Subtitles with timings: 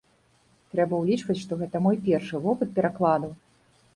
[0.75, 3.29] Трэба ўлічваць, што гэта мой першы вопыт перакладу.